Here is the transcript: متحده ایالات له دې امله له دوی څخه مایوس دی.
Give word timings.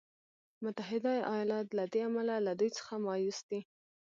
متحده 0.63 1.13
ایالات 1.33 1.67
له 1.77 1.83
دې 1.93 1.99
امله 2.07 2.35
له 2.45 2.51
دوی 2.59 2.69
څخه 2.77 2.93
مایوس 3.05 3.39
دی. 3.49 3.59